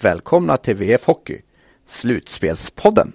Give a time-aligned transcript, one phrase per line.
[0.00, 1.40] välkomna till VF Hockey,
[1.88, 3.12] Slutspelspodden.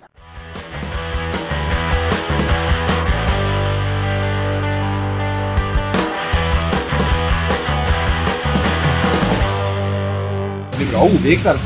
[10.71, 11.57] Det blir bra OB ikväll.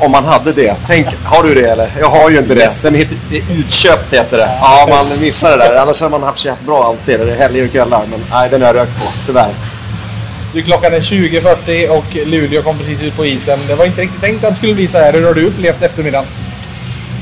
[0.00, 0.76] Om man hade det.
[0.86, 1.92] Tänk, har du det eller?
[2.00, 2.82] Jag har ju inte det.
[2.82, 4.58] Den heter, det är utköpt heter det.
[4.60, 5.76] Ja, man missar det där.
[5.76, 7.20] Annars har man haft haft bra alltid.
[7.20, 8.06] Det är helger och kvällar.
[8.10, 9.26] Men nej, den har jag rökt på.
[9.26, 9.54] Tyvärr.
[10.54, 13.58] Du, klockan är 20.40 och Luleå kom precis ut på isen.
[13.68, 15.12] Det var inte riktigt tänkt att det skulle bli så här.
[15.12, 16.26] Hur har du upplevt eftermiddagen?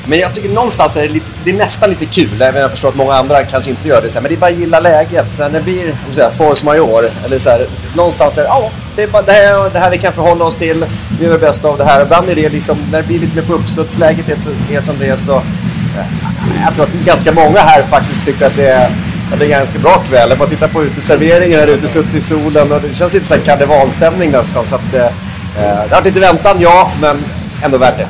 [0.06, 2.42] Men jag tycker någonstans är det, lite, det är nästan lite kul.
[2.42, 4.08] Även om jag förstår att många andra kanske inte gör det.
[4.08, 5.26] Så här, men det är bara att gilla läget.
[5.30, 7.04] Sen när det blir så här, force major.
[7.24, 7.66] Eller så här,
[7.96, 10.56] någonstans är det, ja, det är bara det här, det här vi kan förhålla oss
[10.56, 10.86] till.
[11.18, 12.02] Vi gör det bästa av det här.
[12.02, 15.06] Ibland är det liksom, när det blir lite mer på uppstudsläget är, är som det
[15.06, 15.42] är så.
[16.64, 18.90] Jag tror att ganska många här faktiskt tyckte att det
[19.32, 20.30] Ja, är en ganska bra kväll.
[20.30, 23.34] Jag bara tittar på uteserveringen här ute, suttit i solen och det känns lite så
[23.34, 24.66] här karnevalstämning nästan.
[24.66, 25.06] Så att, eh,
[25.54, 27.24] det har varit lite väntan, ja, men
[27.64, 28.08] ändå värt det.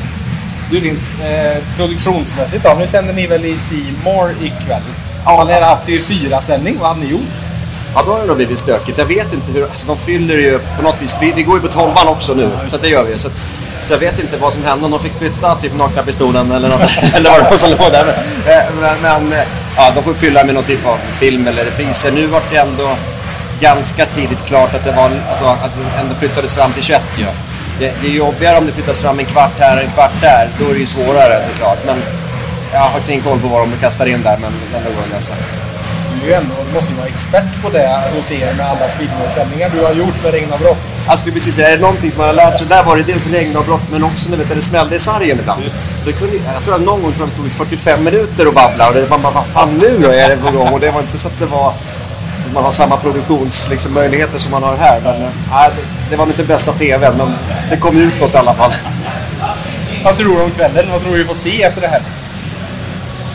[0.70, 2.76] Du, rent eh, produktionsmässigt då?
[2.78, 4.82] Nu sänder ni väl i Simor ikväll?
[5.24, 5.44] Ja.
[5.44, 6.78] Ni har haft ju fyra sändning.
[6.80, 7.20] Vad har ni gjort?
[7.94, 8.98] Ja, då har det nog blivit stökigt.
[8.98, 9.64] Jag vet inte hur...
[9.64, 11.18] Alltså de fyller ju på något vis...
[11.20, 13.18] Vi, vi går ju på tolvan också nu, så att det gör vi.
[13.18, 13.28] Så,
[13.82, 14.84] så jag vet inte vad som hände.
[14.84, 16.80] Om de fick flytta typ nakna pistolen eller något.
[17.14, 18.04] eller vad det var som låg där.
[18.04, 21.64] Men, eh, men, men eh, ja, de får fylla med någon typ av film eller
[21.64, 22.12] repriser.
[22.12, 22.96] Nu var det ändå
[23.60, 25.10] ganska tidigt klart att det var...
[25.30, 27.26] Alltså att det ändå flyttades fram till 21 ju.
[27.78, 30.48] Det, det är jobbigare om det flyttas fram en kvart här en kvart där.
[30.58, 31.78] Då är det ju svårare såklart.
[31.86, 31.96] Men
[32.72, 35.02] jag har faktiskt ingen koll på vad de kastar in där, men, men det går
[35.02, 35.34] att lösa.
[36.22, 39.84] Du ju ändå, måste ju vara expert på det hos er med alla speedway-sändningar du
[39.84, 40.90] har gjort med regnavbrott.
[41.06, 43.02] Jag skulle precis säga, är det någonting som man har lärt sig, där var det
[43.02, 45.62] dels regnavbrott men också när det smällde i sargen ibland.
[46.04, 48.88] Det kunde, jag tror att någon gång tror jag stod i 45 minuter och babblade
[48.88, 50.68] och det, man bara, vad fan nu då är det på gång?
[50.68, 51.74] Och det var inte så att det var
[52.42, 55.00] så att man har samma produktionsmöjligheter liksom, möjligheter som man har här.
[55.00, 55.72] Men äh,
[56.10, 57.32] det, var inte bästa TVn, men
[57.70, 58.72] det kom ut något i alla fall.
[60.04, 60.84] Vad tror du om kvällen?
[60.92, 62.02] Vad tror du vi får se efter det här?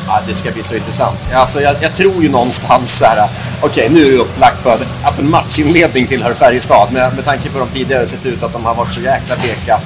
[0.07, 1.19] Ja, det ska bli så intressant.
[1.33, 3.29] Alltså, jag, jag tror ju någonstans så här,
[3.61, 6.91] okej nu är det upplagt för att en matchinledning tillhör Färjestad.
[6.91, 9.79] Med, med tanke på de tidigare sett ut att de har varit så jäkla bleka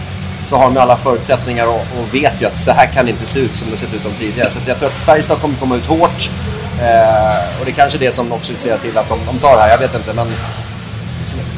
[0.43, 3.25] så har de alla förutsättningar och, och vet ju att så här kan det inte
[3.25, 4.51] se ut som det sett ut de tidigare.
[4.51, 6.29] Så att jag tror att Färjestad kommer komma ut hårt.
[6.79, 9.61] Eh, och det är kanske det som också ser till att de, de tar det
[9.61, 10.13] här, jag vet inte.
[10.13, 10.27] Men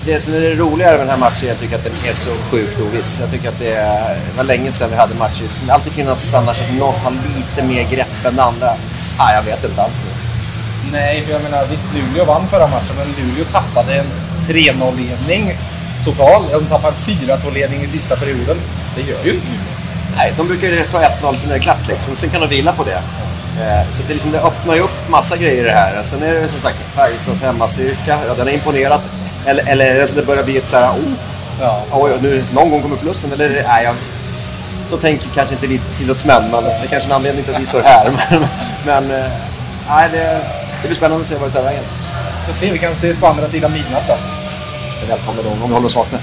[0.06, 2.29] det som är det roligare med den här matchen jag tycker att den är så
[2.51, 3.19] sjukt oviss.
[3.22, 5.44] Jag tycker att det, är, det var länge sedan vi hade matcher.
[5.66, 8.73] Det alltid finnas annars att något har lite mer grepp än andra.
[9.18, 10.12] Ah, jag vet inte alls nu.
[10.91, 14.06] Nej, för jag menar visst Luleå vann förra matchen, men Luleå tappade en
[14.44, 15.57] 3-0-ledning
[16.06, 16.44] total.
[16.52, 18.57] De tappade en 4-2-ledning i sista perioden.
[18.96, 19.73] Det gör ju inte Luleå.
[20.18, 22.16] Nej, de brukar ju ta 1-0 sen är det klart liksom.
[22.16, 23.02] Sen kan de vila på det.
[23.62, 26.03] Eh, Så det, liksom, det öppnar ju upp massa grejer det här.
[26.03, 28.19] Sen är det som sagt Färjestads hemmastyrka.
[28.28, 29.02] Ja, den har imponerat.
[29.45, 31.13] Eller, eller är det så det börjar bli ett så här, oh,
[31.61, 31.81] Ja.
[31.91, 33.31] oj, nu, någon gång kommer förlusten.
[33.31, 33.95] Eller nej, jag,
[34.89, 37.81] så tänker kanske inte idrottsmän, men det är kanske en anledning till att vi står
[37.81, 38.11] här.
[38.85, 39.31] Men, men eh,
[39.89, 40.41] nej, det,
[40.81, 41.83] det blir spännande att se vad det tar vägen.
[42.47, 44.15] Får se, vi kanske ses på andra sidan midnatt då.
[45.01, 46.17] Jag välkomnar dem om vi håller oss vakna.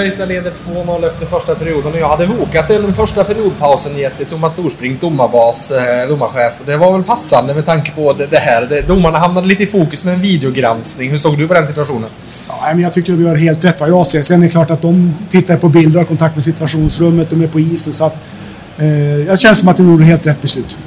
[0.00, 4.26] Färjestad leder 2-0 efter första perioden och jag hade bokat den första periodpausen gäst till
[4.26, 6.52] Thomas Storsbrink, domarbas, eh, domarchef.
[6.66, 8.66] Det var väl passande med tanke på det, det här.
[8.66, 11.10] Det, domarna hamnade lite i fokus med en videogranskning.
[11.10, 12.10] Hur såg du på den situationen?
[12.48, 14.22] Ja, men jag tycker de gör helt rätt vad jag ser.
[14.22, 17.30] Sen är det klart att de tittar på bilder och har kontakt med situationsrummet.
[17.30, 17.92] De är på isen.
[17.92, 18.16] Så att,
[18.78, 18.88] eh,
[19.26, 20.78] jag känns som att de gjorde helt rätt beslut.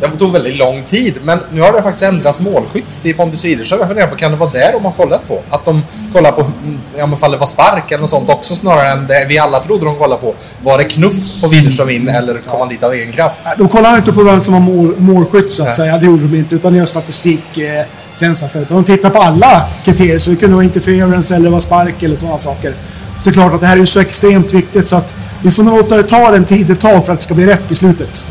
[0.00, 3.80] Det tog väldigt lång tid, men nu har det faktiskt ändrats målskytt till Pontus Widerström.
[3.80, 5.42] Jag funderar på, kan det vara där de har kollat på?
[5.50, 8.54] Att de kollar på mm, ja, men fall det var spark eller något sånt också
[8.54, 10.34] snarare än det vi alla trodde de kollade på.
[10.62, 13.40] Var det knuff på Widerström in eller kom han dit av egen kraft?
[13.58, 15.74] De kollar inte på vem som var mål, målskytt så att Nej.
[15.74, 15.98] säga.
[15.98, 16.54] Det gjorde de inte.
[16.54, 17.58] Utan de gör statistik.
[17.58, 18.66] Eh, sen så att säga.
[18.68, 20.18] De tittar på alla kriterier.
[20.18, 22.74] Så det kunde vara interference eller vara spark eller sådana saker.
[23.18, 25.62] Så det är klart att det här är så extremt viktigt så att vi får
[25.62, 28.24] nog låta det ta den tid det tar för att det ska bli rätt beslutet.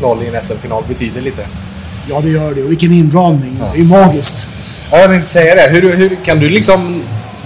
[0.00, 1.46] 1-0 i en SM-final betyder lite.
[2.08, 2.62] Ja, det gör det.
[2.62, 3.56] Och vilken inramning.
[3.60, 3.70] Ja.
[3.74, 4.50] Det är magiskt.
[4.90, 5.68] Ja, jag tänkte säga det.
[5.70, 7.02] Hur, hur kan du liksom...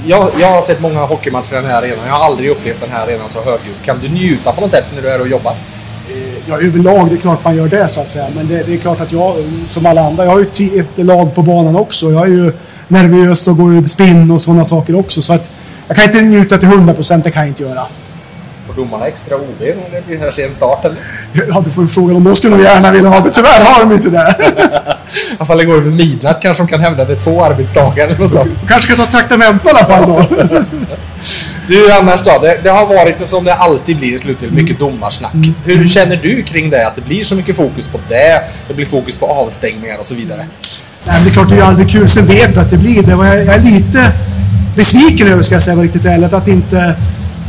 [0.07, 2.07] Jag, jag har sett många hockeymatcher i den här arenan.
[2.07, 3.77] Jag har aldrig upplevt den här arenan så högljudd.
[3.85, 5.53] Kan du njuta på något sätt när du är och jobbar?
[6.47, 8.27] Ja, överlag, det är klart man gör det så att säga.
[8.35, 9.37] Men det, det är klart att jag,
[9.69, 12.11] som alla andra, jag har ju ett lag på banan också.
[12.11, 12.53] Jag är ju
[12.89, 15.23] nervös och går i spinn och sådana saker också.
[15.23, 15.53] Så att
[15.89, 17.87] jag kan inte njuta till 100%, det kan jag inte göra.
[18.75, 20.99] Får domarna extra OB när det blir här sen start eller?
[21.33, 23.95] Ja, du får fråga om de skulle nog gärna vilja ha, men tyvärr har de
[23.95, 24.37] inte det.
[24.39, 27.45] I alla fall det går över midnatt kanske de kan hävda att det är två
[27.45, 28.51] arbetsdagar eller något sånt.
[28.69, 30.45] kanske ska ta traktamente i alla fall då.
[31.69, 32.39] Du annars då?
[32.43, 35.35] Det, det har varit som det alltid blir i slutet, mycket domarsnack.
[35.65, 36.87] Hur känner du kring det?
[36.87, 40.15] Att det blir så mycket fokus på det, det blir fokus på avstängningar och så
[40.15, 40.47] vidare.
[41.07, 42.09] Nej, men det är klart, det är aldrig kul.
[42.09, 43.11] Sen vet vi att det blir det.
[43.11, 44.13] Jag, jag är lite
[44.77, 46.95] besviken över, ska jag säga riktigt ärligt, att inte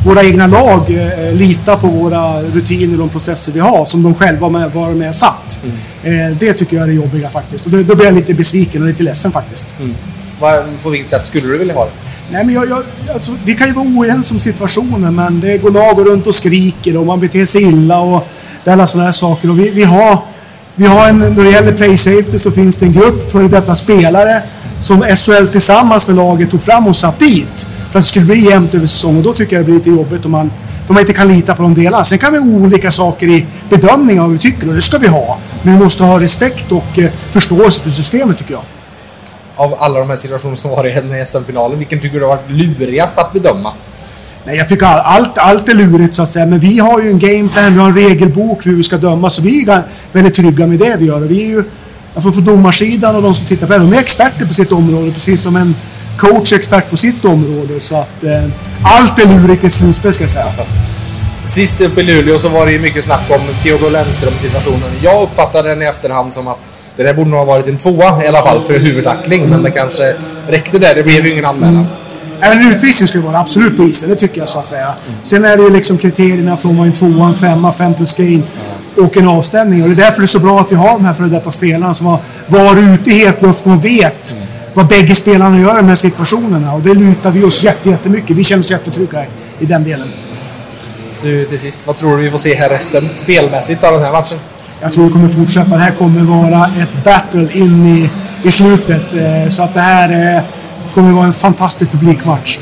[0.06, 4.16] våra egna lag eh, litar på våra rutiner och de processer vi har som de
[4.16, 5.60] själva med, var med och satt.
[6.04, 7.66] Eh, det tycker jag är det jobbiga faktiskt.
[7.66, 9.76] Och det, då blir jag lite besviken och lite ledsen faktiskt.
[10.40, 11.92] Vad, på vilket sätt skulle du vilja ha det?
[12.32, 12.84] Nej, men jag, jag,
[13.14, 16.98] alltså, vi kan ju vara oense om situationen, men det går lag runt och skriker
[16.98, 18.28] och man beter sig illa och
[18.64, 19.50] det är alla sådana här saker.
[19.50, 20.18] Och vi, vi har,
[20.76, 23.76] vi har en, när det gäller play safety så finns det en grupp för detta
[23.76, 24.42] spelare
[24.80, 27.63] som SHL tillsammans med laget tog fram och satt dit
[27.94, 29.18] för att det skulle bli jämnt över säsongen.
[29.18, 30.52] Och då tycker jag det blir lite jobbigt om man,
[30.88, 32.04] om man inte kan lita på de delarna.
[32.04, 34.98] Sen kan vi ha olika saker i bedömning av vad vi tycker och det ska
[34.98, 35.38] vi ha.
[35.64, 38.64] Men vi måste ha respekt och eh, förståelse för systemet tycker jag.
[39.56, 40.88] Av alla de här situationerna som var
[41.22, 43.72] i SM-finalen, vilken tycker du har varit lurigast att bedöma?
[44.46, 46.46] Nej, jag tycker all- allt, allt är lurigt så att säga.
[46.46, 49.30] Men vi har ju en gameplan, vi har en regelbok för hur vi ska döma.
[49.30, 51.24] Så vi är väldigt trygga med det vi gör.
[51.24, 51.64] Och vi är ju,
[52.16, 55.12] alltså för domarsidan och de som tittar på det, de är experter på sitt område.
[55.12, 55.76] Precis som en
[56.18, 57.80] coach är expert på sitt område.
[57.80, 58.44] Så att eh,
[58.84, 60.54] allt är lurigt i slutspel ska jag säga.
[61.48, 64.92] Sist uppe i Luleå så var det ju mycket snack om Theodor Lennström-situationen.
[65.02, 66.60] Jag uppfattade den i efterhand som att
[66.96, 69.50] det där borde nog ha varit en tvåa i alla fall för huvudtackling.
[69.50, 70.16] Men det kanske
[70.48, 70.96] räckte där.
[70.96, 71.88] Det blev ju ingen anmälan.
[72.40, 74.94] Även en utvisning skulle vara absolut på isen, det tycker jag så att säga.
[75.24, 78.44] Sen är det ju liksom kriterierna från vad en tvåa, en femma, fem plus gain
[78.98, 79.84] och en avstämning.
[79.84, 81.52] Och det är därför det är så bra att vi har de här före detta
[81.52, 84.36] spelarna som har varit ute i hetluften och vet
[84.74, 86.74] vad bägge spelarna gör i de här situationerna.
[86.74, 88.38] Och det lutar vi oss jätte, jättemycket.
[88.38, 89.28] Vi känner oss jättetrygga i,
[89.60, 90.08] i den delen.
[91.22, 94.12] Du, till sist, vad tror du vi får se här resten spelmässigt av den här
[94.12, 94.38] matchen?
[94.82, 95.70] Jag tror det kommer fortsätta.
[95.70, 98.10] Det här kommer vara ett battle in i,
[98.48, 99.14] i slutet.
[99.14, 100.42] Eh, Så att det här eh,
[100.94, 102.60] kommer vara en fantastisk publikmatch.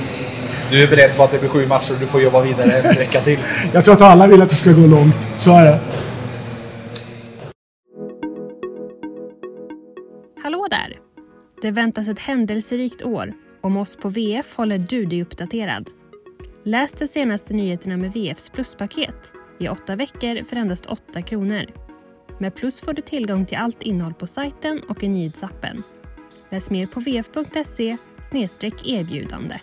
[0.71, 2.95] Du är beredd på att det blir sju matcher och du får jobba vidare en
[2.95, 3.37] vecka till.
[3.73, 5.29] Jag tror att alla vill att det ska gå långt.
[5.37, 5.79] Så är det.
[11.71, 13.33] Det väntas ett händelserikt år.
[13.61, 15.89] Om oss på VF håller du dig uppdaterad.
[16.63, 21.65] Läs de senaste nyheterna med VFs pluspaket i åtta veckor för endast 8 kronor.
[22.39, 25.83] Med Plus får du tillgång till allt innehåll på sajten och i nyhetsappen.
[26.49, 27.97] Läs mer på vf.se
[28.85, 29.59] erbjudande.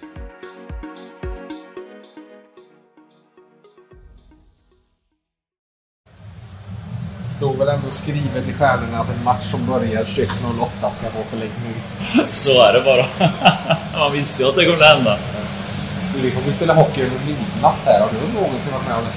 [7.39, 11.83] Stod väl ändå skrivet i stjärnorna att en match som börjar 21.08 ska få förlängning.
[12.33, 13.31] Så är det bara.
[13.99, 15.19] Man visste ju att det kunde hända.
[16.23, 18.01] Vi kommer spela hockey över midnatt här.
[18.01, 19.13] Har du någonsin varit med om det?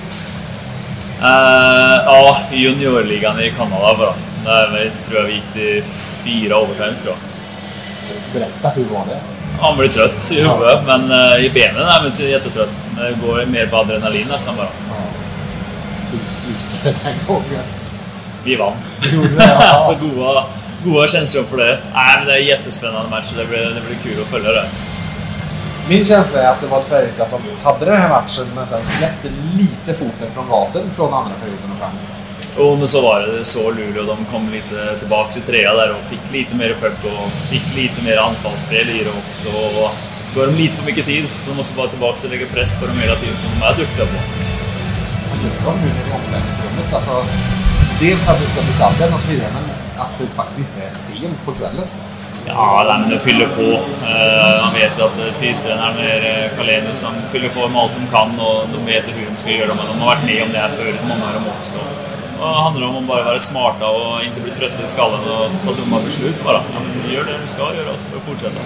[1.27, 4.13] Eh, ja, i juniorligan i Kanada bara.
[4.45, 5.83] Där tror jag vi gick till
[6.23, 8.33] fyra overtimes tror jag.
[8.33, 9.19] Berätta, hur var det?
[9.61, 12.69] Man blir trött i huvudet, men eh, i benen är man jättetrött.
[12.97, 14.69] Det går mer på adrenalin nästan bara.
[14.89, 14.95] Ja.
[16.11, 17.80] Hur slutade den gången?
[18.43, 18.73] Vi vann.
[19.87, 20.45] Så goda,
[20.83, 21.79] goda känslor för det.
[21.93, 23.33] Nej, men det är en jättespännande match.
[23.37, 24.65] Det blir, det blir kul att följa det.
[25.89, 28.79] Min känsla är att det var ett Färjestad som hade den här matchen men sen
[28.81, 32.01] släppte lite foten från gasen från andra perioden och framåt.
[32.57, 33.37] Jo, men så var det.
[33.37, 34.03] Det så Luleå.
[34.03, 38.03] De kom lite tillbaks i trea där och fick lite mer puck och fick lite
[38.03, 39.49] mer anfallsspel i det också.
[39.49, 39.91] Och
[40.35, 42.85] Går de lite för mycket tid så de måste vara tillbaka och lägga press på
[42.87, 44.19] dem hela tiden som de är duktiga på.
[45.29, 46.93] Vad gör de nu nere i omklädningsrummet?
[46.93, 47.25] Alltså,
[48.05, 49.65] dels att det ska bli sadden och så vidare men
[50.03, 51.87] att det faktiskt är sent på kvällen.
[52.47, 53.61] Ja, nej, men de fyller på.
[53.61, 58.59] Uh, man vet ju att fystränaren Kalenius, de fyller på med allt de kan och
[58.73, 59.73] de vet hur de ska göra.
[59.79, 61.79] Men de har varit med om det här förut, många av dem också.
[62.39, 65.49] Och det handlar om att bara vara smarta och inte bli trötta i skallen och
[65.65, 66.61] ta dumma beslut bara.
[66.73, 68.61] Men gör det de ska göra så får fortsätta.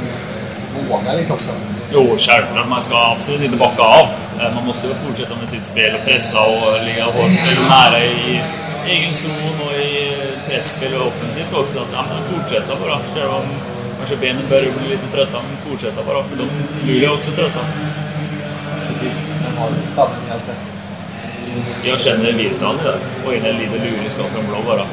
[0.89, 1.51] Vågar lite också.
[1.93, 2.67] Jo, självklart.
[2.69, 4.07] Man ska absolut inte bocka av.
[4.41, 7.31] Eh, Man måste ju fortsätta med sitt spel och pressa och ligga hårt,
[7.69, 8.41] nära i
[8.87, 11.79] egen zon och i pressspel och offensivt också.
[11.79, 12.99] Att, ja, men fortsätta bara.
[13.15, 13.43] Även om
[13.97, 16.23] kanske benen börjar bli lite trötta, men fortsätta bara.
[16.23, 16.47] För de
[16.87, 17.59] Luleå är också trötta.
[18.99, 20.53] Sist, vem har Sanning hjälte?
[21.83, 22.97] Jag känner Virtanen där.
[23.25, 24.85] Och ena lider Luleå ska från blå bara.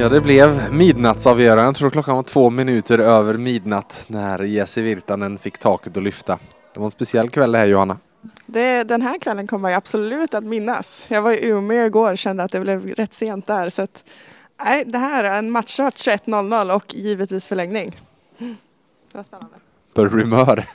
[0.00, 1.62] Ja, det blev midnattsavgörande.
[1.62, 6.38] Jag tror klockan var två minuter över midnatt när Jesse Virtanen fick taket att lyfta.
[6.74, 7.98] Det var en speciell kväll det här Johanna.
[8.46, 11.06] Det, den här kvällen kommer jag absolut att minnas.
[11.08, 13.70] Jag var i Umeå igår och kände att det blev rätt sent där.
[13.70, 14.04] Så att,
[14.64, 18.00] nej, det här är en matchstart 21.00 och givetvis förlängning.
[18.38, 19.56] Det var spännande.
[19.94, 20.68] Börjar bli mör.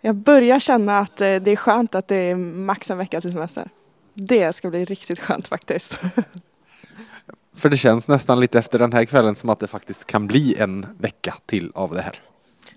[0.00, 3.32] Jag börjar känna att eh, det är skönt att det är max en vecka till
[3.32, 3.70] semester.
[4.14, 6.00] Det ska bli riktigt skönt faktiskt.
[7.58, 10.56] För det känns nästan lite efter den här kvällen som att det faktiskt kan bli
[10.58, 12.20] en vecka till av det här.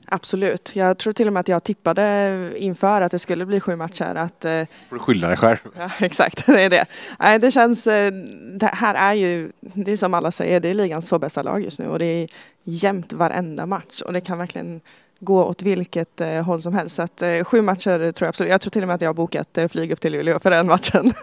[0.05, 0.71] Absolut.
[0.75, 4.15] Jag tror till och med att jag tippade inför att det skulle bli sju matcher.
[4.15, 5.57] Att, eh, Får du skylla dig själv.
[5.77, 6.85] ja, exakt, det är det.
[7.19, 8.11] Nej, det känns, eh,
[8.59, 11.61] det här är ju, det är som alla säger, det är ligans två bästa lag
[11.63, 12.29] just nu och det är
[12.63, 14.81] jämnt varenda match och det kan verkligen
[15.19, 16.95] gå åt vilket eh, håll som helst.
[16.95, 18.51] Så att, eh, sju matcher tror jag absolut.
[18.51, 20.51] Jag tror till och med att jag har bokat eh, flyg upp till Luleå för
[20.51, 21.13] den matchen.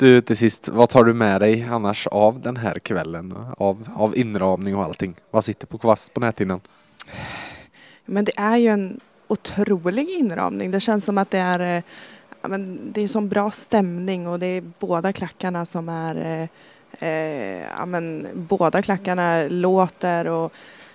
[0.00, 3.34] Du till sist, vad tar du med dig annars av den här kvällen?
[3.56, 5.14] Av, av inramning och allting?
[5.30, 6.60] Vad sitter på kvast på näthinnan?
[8.04, 10.70] Men det är ju en otrolig inramning.
[10.70, 11.82] Det känns som att det är, eh,
[12.48, 16.48] men det är sån bra stämning och det är båda klackarna som är, eh,
[17.08, 20.52] eh ja, men båda klackarna låter och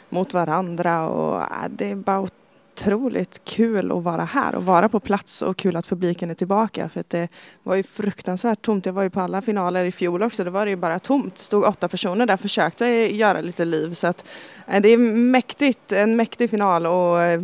[0.09, 2.27] mot varandra och eh, det är bara
[2.75, 6.89] otroligt kul att vara här och vara på plats och kul att publiken är tillbaka
[6.89, 7.27] för att det
[7.63, 8.85] var ju fruktansvärt tomt.
[8.85, 11.37] Jag var ju på alla finaler i fjol också, då var det ju bara tomt.
[11.37, 14.25] Stod åtta personer där, försökte göra lite liv så att
[14.67, 17.41] eh, det är mäktigt, en mäktig final och eh,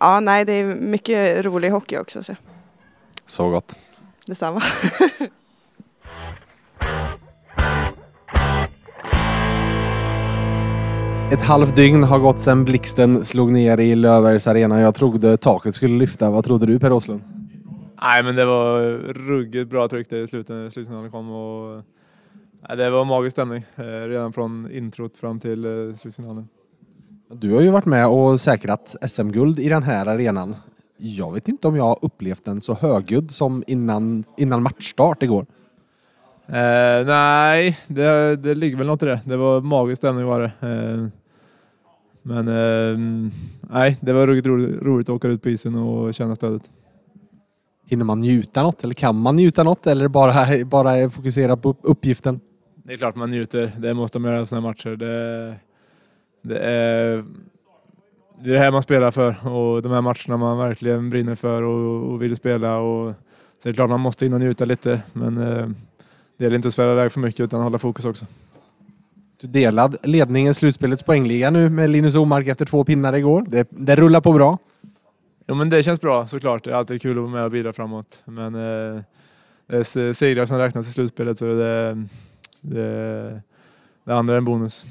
[0.00, 2.22] ja, nej, det är mycket rolig hockey också.
[2.22, 2.36] Så.
[3.26, 3.78] Så gott.
[4.26, 4.62] Detsamma.
[11.32, 14.80] Ett halvt dygn har gått sedan blixten slog ner i Löfbergs arena.
[14.80, 16.30] Jag trodde taket skulle lyfta.
[16.30, 17.20] Vad trodde du Per Åslund?
[18.02, 18.80] Nej, men det var
[19.12, 21.82] ruggigt bra tryck där i slutet, slutsignalen kom och
[22.68, 26.48] nej, det var magisk stämning eh, redan från introt fram till eh, slutsignalen.
[27.32, 30.56] Du har ju varit med och säkrat SM-guld i den här arenan.
[30.96, 35.46] Jag vet inte om jag har upplevt den så högljudd som innan, innan matchstart igår.
[36.48, 39.20] Eh, nej, det, det ligger väl något i det.
[39.24, 40.52] Det var magisk stämning var det.
[40.60, 41.06] Eh,
[42.22, 42.98] men eh,
[43.60, 46.70] nej, det var ruggigt roligt, roligt att åka ut på isen och känna stödet.
[47.86, 52.40] Hinner man njuta något eller kan man njuta något eller bara, bara fokusera på uppgiften?
[52.84, 53.72] Det är klart man njuter.
[53.78, 54.96] Det måste man göra i sådana här matcher.
[54.96, 55.54] Det,
[56.42, 57.24] det, är,
[58.38, 61.62] det är det här man spelar för och de här matcherna man verkligen brinner för
[61.62, 62.78] och, och vill spela.
[62.78, 63.14] Och,
[63.58, 65.68] så det är klart man måste in och njuta lite men eh,
[66.36, 68.26] det gäller inte att sväva iväg för mycket utan hålla fokus också.
[69.40, 73.44] Du delad ledningen slutspelets poängliga nu med Linus Omark efter två pinnar igår.
[73.48, 74.58] Det, det rullar på bra.
[75.48, 76.64] Jo men det känns bra såklart.
[76.64, 78.22] Det är alltid kul att vara med och bidra framåt.
[78.24, 79.02] Men eh,
[79.66, 82.04] det är segrar som räknas i slutspelet så det,
[82.60, 83.42] det,
[84.04, 84.86] det andra är en bonus.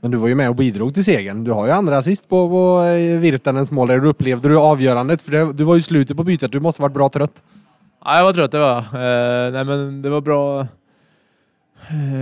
[0.00, 1.44] Men du var ju med och bidrog till segern.
[1.44, 3.88] Du har ju andra assist på, på eh, Virtanens mål.
[3.88, 5.22] Där du upplevde du avgörandet?
[5.22, 6.52] För det, du var ju slutet på bytet.
[6.52, 7.42] Du måste varit bra trött.
[8.08, 10.60] Ja, jag var trött, det var eh, Nej men det var bra,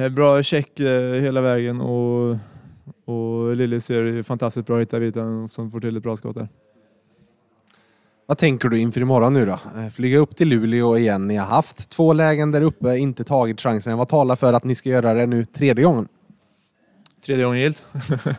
[0.03, 2.37] eh, bra check eh, hela vägen och,
[3.05, 6.49] och Lillis gör fantastiskt bra hitta Virtanen som får till ett bra skott där.
[8.27, 9.53] Vad tänker du inför imorgon nu då?
[9.53, 11.29] Eh, Flyga upp till Luleå igen.
[11.29, 13.99] Ni har haft två lägen där uppe, inte tagit chansen.
[13.99, 16.09] Vad talar för att ni ska göra det nu tredje gången?
[17.27, 17.85] Tredje gången gillt.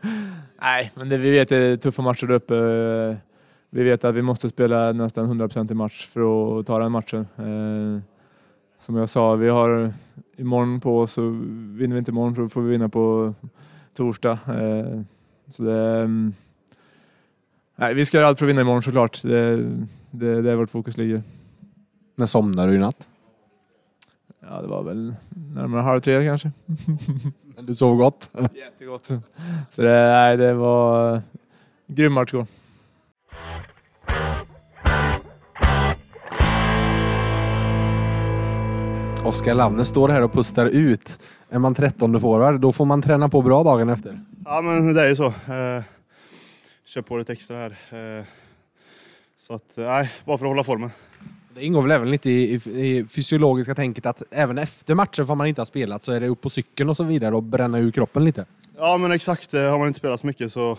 [0.61, 3.17] Nej, men det, vi vet att det är tuffa matcher där uppe.
[3.69, 7.27] Vi vet att vi måste spela nästan 100% i match för att ta den matchen.
[7.37, 8.01] Eh,
[8.79, 9.93] som jag sa, vi har
[10.37, 11.33] imorgon på oss och
[11.79, 13.33] vinner vi inte imorgon så får vi vinna på
[13.93, 14.31] torsdag.
[14.31, 15.01] Eh,
[15.49, 16.33] så det, mm,
[17.75, 19.21] nej, vi ska göra allt för att vinna imorgon såklart.
[19.23, 19.55] Det,
[20.11, 21.23] det, det är vårt fokus ligger.
[22.15, 23.07] När somnade du i natt?
[24.39, 25.15] Ja, det var väl
[25.53, 26.51] närmare halv tre kanske.
[27.55, 28.29] Men du sov gott?
[28.53, 29.05] Jättegott.
[29.71, 31.21] Så det, nej, det var
[31.87, 32.45] grym match igår.
[39.23, 41.19] Oskar Lavner står här och pustar ut.
[41.49, 44.21] Är man 13 forward, då får man träna på bra dagen efter.
[44.45, 45.25] Ja, men det är ju så.
[45.27, 45.83] Eh,
[46.85, 47.71] kör på lite extra här.
[48.19, 48.25] Eh,
[49.39, 50.89] så att, nej, bara för att hålla formen.
[51.55, 52.55] Det ingår väl även lite i, i,
[52.97, 56.27] i fysiologiska tänket att även efter matcher får man inte ha spelat så är det
[56.27, 58.45] upp på cykeln och så vidare och bränna ur kroppen lite.
[58.77, 59.53] Ja, men exakt.
[59.53, 60.77] Eh, Har man inte spelat så mycket så,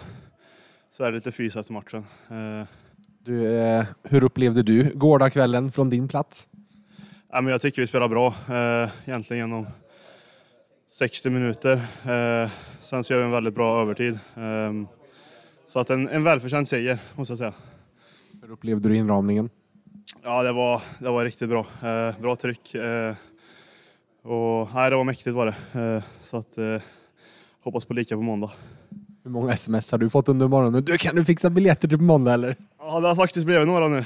[0.91, 2.05] så är det lite fys efter matchen.
[2.31, 2.67] Eh,
[3.25, 6.49] Du, eh, hur upplevde du gårdagskvällen från din plats?
[7.33, 9.67] Ja, men jag tycker vi spelar bra eh, egentligen genom
[10.91, 11.73] 60 minuter.
[12.05, 14.19] Eh, sen så gör vi en väldigt bra övertid.
[14.37, 14.73] Eh,
[15.67, 17.53] så att en, en välförtjänt seger, måste jag säga.
[18.43, 19.51] Hur upplevde du inramningen?
[20.25, 21.67] Ja, det var, det var riktigt bra.
[21.83, 22.75] Eh, bra tryck.
[22.75, 23.15] Eh,
[24.23, 25.81] och, nej, det var mäktigt var det.
[25.81, 26.83] Eh, så att, eh,
[27.63, 28.51] hoppas på lika på måndag.
[29.25, 30.85] Hur många sms har du fått under morgonen?
[30.85, 32.57] Du, kan du fixa biljetter till på måndag eller?
[32.79, 34.05] Ja, det har faktiskt blivit några nu.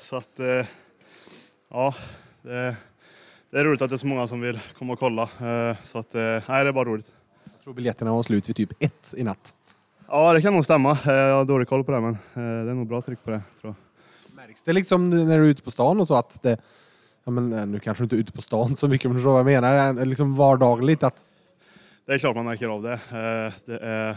[0.00, 0.40] Så att,
[1.70, 1.94] ja,
[2.48, 2.76] det,
[3.50, 5.22] det är roligt att det är så många som vill komma och kolla.
[5.22, 7.12] Eh, så att, eh, nej, det är bara roligt.
[7.44, 9.54] Jag tror biljetterna var slut vid typ ett i natt.
[10.08, 10.98] Ja, det kan nog stämma.
[11.06, 13.42] Eh, jag har dålig koll på det, men det är nog bra tryck på det,
[13.60, 14.36] tror jag.
[14.36, 16.58] Märks det liksom när du är ute på stan och så att det...
[17.24, 19.42] Ja, men, nu kanske du inte är ute på stan så mycket, men du förstår
[19.42, 20.04] vad jag menar.
[20.04, 21.24] Liksom vardagligt att...
[22.06, 23.00] Det är klart man märker av det.
[23.66, 24.16] Det är,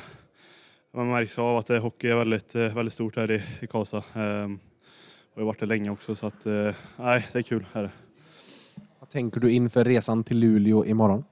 [0.96, 3.98] man märks av att hockey är väldigt, väldigt stort här i, i Karlstad.
[3.98, 4.04] Eh,
[5.34, 6.46] och jag har varit där länge också, så att,
[6.96, 7.66] nej, det är kul.
[7.74, 7.92] Här.
[9.12, 11.24] Tänker du inför resan till Luleå imorgon?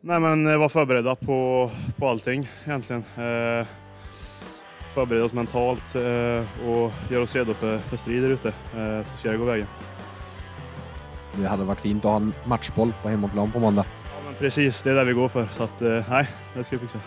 [0.00, 3.02] Nej, men eh, vara förberedda på, på allting egentligen.
[3.16, 3.66] Eh,
[4.94, 8.48] förbereda oss mentalt eh, och göra oss redo för, för strid där ute.
[8.48, 9.66] Eh, så ska det gå vägen.
[11.36, 13.84] Det hade varit fint att ha en matchboll på hemmaplan på måndag.
[14.04, 15.48] Ja, men precis, det är det vi går för.
[15.52, 16.98] Så att, eh, nej, det ska vi fixa.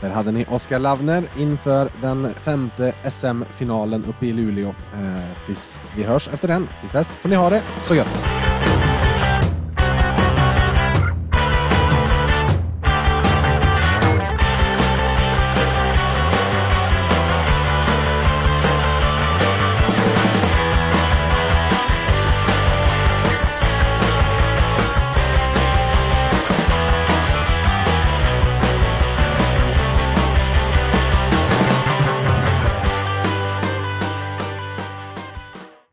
[0.00, 4.68] Där hade ni Oskar Lavner inför den femte SM-finalen uppe i Luleå.
[4.68, 6.68] Eh, tills vi hörs efter den.
[6.80, 8.41] Tills dess får ni ha det så gött!